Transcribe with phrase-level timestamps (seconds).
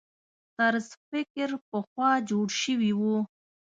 [0.57, 3.17] طرز فکر پخوا جوړ شوي وو.